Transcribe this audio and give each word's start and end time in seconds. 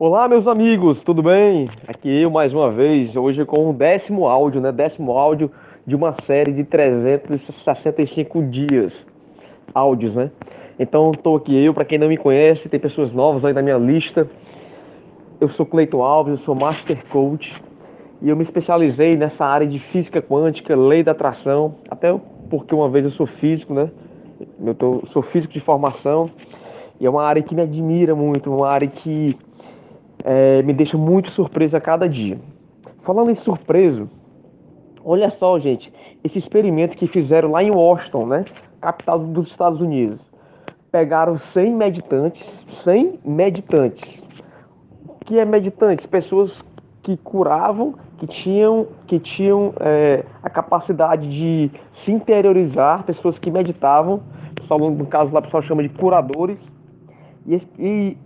Olá, 0.00 0.28
meus 0.28 0.46
amigos, 0.46 1.02
tudo 1.02 1.24
bem? 1.24 1.66
Aqui 1.88 2.22
eu 2.22 2.30
mais 2.30 2.54
uma 2.54 2.70
vez, 2.70 3.16
hoje 3.16 3.44
com 3.44 3.68
o 3.68 3.72
décimo 3.72 4.28
áudio, 4.28 4.60
né? 4.60 4.70
Décimo 4.70 5.18
áudio 5.18 5.50
de 5.84 5.96
uma 5.96 6.14
série 6.24 6.52
de 6.52 6.62
365 6.62 8.40
dias 8.44 8.92
áudios, 9.74 10.14
né? 10.14 10.30
Então, 10.78 11.10
estou 11.10 11.34
aqui 11.34 11.64
eu, 11.64 11.74
para 11.74 11.84
quem 11.84 11.98
não 11.98 12.06
me 12.06 12.16
conhece, 12.16 12.68
tem 12.68 12.78
pessoas 12.78 13.10
novas 13.10 13.44
aí 13.44 13.52
na 13.52 13.60
minha 13.60 13.76
lista. 13.76 14.28
Eu 15.40 15.48
sou 15.48 15.66
Cleiton 15.66 16.00
Alves, 16.00 16.38
eu 16.38 16.44
sou 16.44 16.54
Master 16.54 17.04
Coach 17.10 17.52
e 18.22 18.28
eu 18.28 18.36
me 18.36 18.44
especializei 18.44 19.16
nessa 19.16 19.44
área 19.44 19.66
de 19.66 19.80
física 19.80 20.22
quântica, 20.22 20.76
lei 20.76 21.02
da 21.02 21.10
atração, 21.10 21.74
até 21.90 22.16
porque 22.48 22.72
uma 22.72 22.88
vez 22.88 23.04
eu 23.04 23.10
sou 23.10 23.26
físico, 23.26 23.74
né? 23.74 23.90
Eu 24.64 24.76
tô, 24.76 25.02
sou 25.08 25.22
físico 25.22 25.54
de 25.54 25.60
formação 25.60 26.30
e 27.00 27.06
é 27.06 27.10
uma 27.10 27.24
área 27.24 27.42
que 27.42 27.52
me 27.52 27.62
admira 27.62 28.14
muito, 28.14 28.48
uma 28.48 28.68
área 28.68 28.86
que 28.86 29.36
é, 30.24 30.62
me 30.62 30.72
deixa 30.72 30.96
muito 30.96 31.30
surpreso 31.30 31.76
a 31.76 31.80
cada 31.80 32.08
dia. 32.08 32.38
Falando 33.02 33.30
em 33.30 33.34
surpreso, 33.34 34.08
olha 35.04 35.30
só, 35.30 35.58
gente, 35.58 35.92
esse 36.22 36.38
experimento 36.38 36.96
que 36.96 37.06
fizeram 37.06 37.50
lá 37.50 37.62
em 37.62 37.70
Washington, 37.70 38.26
né, 38.26 38.44
capital 38.80 39.18
dos 39.18 39.48
Estados 39.48 39.80
Unidos. 39.80 40.20
Pegaram 40.90 41.36
100 41.36 41.74
meditantes, 41.74 42.64
100 42.82 43.20
meditantes. 43.24 44.24
O 45.06 45.24
que 45.24 45.38
é 45.38 45.44
meditantes? 45.44 46.06
Pessoas 46.06 46.64
que 47.02 47.16
curavam, 47.16 47.94
que 48.18 48.26
tinham, 48.26 48.86
que 49.06 49.18
tinham 49.18 49.72
é, 49.80 50.24
a 50.42 50.50
capacidade 50.50 51.28
de 51.28 51.70
se 51.92 52.10
interiorizar, 52.10 53.04
pessoas 53.04 53.38
que 53.38 53.50
meditavam, 53.50 54.22
no 54.68 55.06
caso 55.06 55.32
lá 55.32 55.40
o 55.40 55.42
pessoal 55.42 55.62
chama 55.62 55.82
de 55.82 55.88
curadores, 55.88 56.58
e, 57.46 57.62
e 57.78 58.18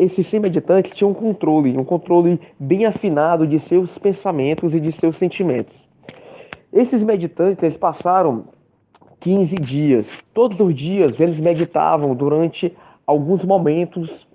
esses 0.00 0.26
100 0.28 0.40
meditantes 0.40 0.92
tinham 0.92 1.10
um 1.10 1.14
controle, 1.14 1.76
um 1.76 1.84
controle 1.84 2.40
bem 2.58 2.86
afinado 2.86 3.46
de 3.46 3.60
seus 3.60 3.98
pensamentos 3.98 4.74
e 4.74 4.80
de 4.80 4.90
seus 4.92 5.16
sentimentos. 5.16 5.76
Esses 6.72 7.02
meditantes 7.04 7.62
eles 7.62 7.76
passaram 7.76 8.44
15 9.20 9.56
dias. 9.56 10.24
Todos 10.32 10.58
os 10.58 10.74
dias 10.74 11.20
eles 11.20 11.38
meditavam 11.38 12.14
durante 12.14 12.74
alguns 13.06 13.44
momentos 13.44 14.26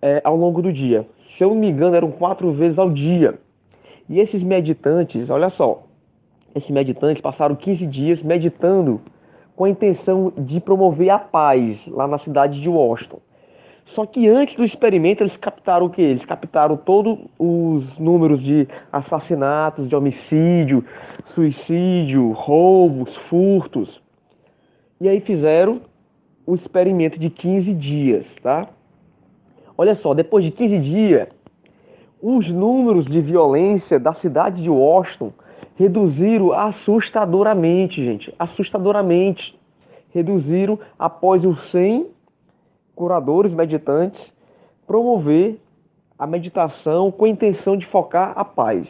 é, 0.00 0.20
ao 0.22 0.36
longo 0.36 0.62
do 0.62 0.72
dia. 0.72 1.04
Se 1.36 1.42
eu 1.42 1.48
não 1.48 1.56
me 1.56 1.68
engano, 1.68 1.96
eram 1.96 2.12
quatro 2.12 2.52
vezes 2.52 2.78
ao 2.78 2.88
dia. 2.88 3.40
E 4.08 4.20
esses 4.20 4.40
meditantes, 4.44 5.30
olha 5.30 5.50
só, 5.50 5.82
esses 6.54 6.70
meditantes 6.70 7.20
passaram 7.20 7.56
15 7.56 7.84
dias 7.88 8.22
meditando 8.22 9.00
com 9.56 9.64
a 9.64 9.68
intenção 9.68 10.32
de 10.38 10.60
promover 10.60 11.10
a 11.10 11.18
paz 11.18 11.84
lá 11.88 12.06
na 12.06 12.18
cidade 12.18 12.60
de 12.60 12.68
Washington. 12.68 13.18
Só 13.86 14.04
que 14.04 14.28
antes 14.28 14.56
do 14.56 14.64
experimento 14.64 15.22
eles 15.22 15.36
captaram 15.36 15.86
o 15.86 15.90
que? 15.90 16.02
Eles 16.02 16.24
captaram 16.24 16.76
todos 16.76 17.18
os 17.38 17.98
números 17.98 18.42
de 18.42 18.66
assassinatos, 18.92 19.88
de 19.88 19.94
homicídio, 19.94 20.84
suicídio, 21.26 22.32
roubos, 22.32 23.16
furtos. 23.16 24.02
E 25.00 25.08
aí 25.08 25.20
fizeram 25.20 25.80
o 26.44 26.54
experimento 26.54 27.18
de 27.18 27.30
15 27.30 27.72
dias, 27.72 28.34
tá? 28.42 28.68
Olha 29.78 29.94
só, 29.94 30.14
depois 30.14 30.44
de 30.44 30.50
15 30.50 30.78
dias, 30.78 31.28
os 32.20 32.50
números 32.50 33.06
de 33.06 33.20
violência 33.20 34.00
da 34.00 34.12
cidade 34.12 34.62
de 34.62 34.68
Washington 34.68 35.32
reduziram 35.76 36.52
assustadoramente, 36.52 38.04
gente, 38.04 38.34
assustadoramente. 38.38 39.56
Reduziram 40.12 40.78
após 40.98 41.44
os 41.44 41.70
100 41.70 42.15
curadores 42.96 43.52
meditantes 43.52 44.32
promover 44.86 45.60
a 46.18 46.26
meditação 46.26 47.12
com 47.12 47.26
a 47.26 47.28
intenção 47.28 47.76
de 47.76 47.86
focar 47.86 48.32
a 48.34 48.44
paz. 48.44 48.88